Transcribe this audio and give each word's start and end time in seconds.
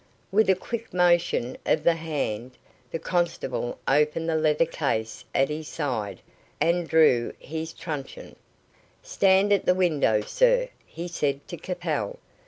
With 0.31 0.49
a 0.49 0.55
quick 0.55 0.95
motion 0.95 1.57
of 1.63 1.83
the 1.83 1.93
hand, 1.93 2.57
the 2.89 2.97
constable 2.97 3.77
opened 3.87 4.27
the 4.27 4.35
leather 4.35 4.65
case 4.65 5.25
at 5.35 5.49
his 5.49 5.67
side, 5.67 6.23
and 6.59 6.89
drew 6.89 7.33
his 7.37 7.71
truncheon. 7.71 8.35
"Stand 9.03 9.53
at 9.53 9.65
the 9.67 9.75
window, 9.75 10.21
sir," 10.21 10.69
he 10.87 11.07
said 11.07 11.47
to 11.49 11.55
Capel. 11.55 12.17